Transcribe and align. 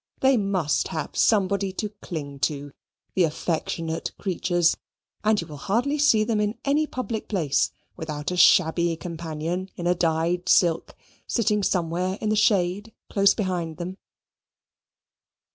They 0.21 0.35
must 0.35 0.87
have 0.87 1.15
somebody 1.15 1.71
to 1.73 1.89
cling 2.01 2.39
to, 2.39 2.71
the 3.13 3.23
affectionate 3.23 4.11
creatures! 4.17 4.75
And 5.23 5.39
you 5.39 5.45
will 5.45 5.57
hardly 5.57 5.99
see 5.99 6.23
them 6.23 6.41
in 6.41 6.57
any 6.65 6.87
public 6.87 7.27
place 7.27 7.69
without 7.95 8.31
a 8.31 8.35
shabby 8.35 8.95
companion 8.95 9.69
in 9.75 9.85
a 9.85 9.93
dyed 9.93 10.49
silk, 10.49 10.95
sitting 11.27 11.61
somewhere 11.61 12.17
in 12.19 12.29
the 12.29 12.35
shade 12.35 12.93
close 13.11 13.35
behind 13.35 13.77
them. 13.77 13.99